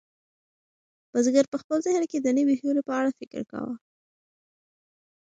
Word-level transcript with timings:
بزګر 1.11 1.45
په 1.51 1.57
خپل 1.61 1.77
ذهن 1.87 2.03
کې 2.11 2.17
د 2.21 2.27
نویو 2.37 2.59
هیلو 2.61 2.81
په 2.87 2.93
اړه 2.99 3.11
فکر 3.19 3.41
کاوه. 3.51 3.75